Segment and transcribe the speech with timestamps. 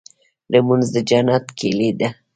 [0.51, 2.09] لمونځ د جنت کيلي ده.